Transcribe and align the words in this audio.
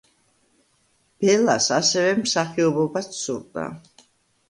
ბელას 1.25 1.69
ასევე 1.77 2.17
მსახიობობობაც 2.25 3.15
სურდა. 3.23 3.73